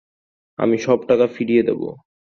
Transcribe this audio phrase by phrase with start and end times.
[0.59, 1.81] আমি সব টাকা ফিরিয়ে দেব।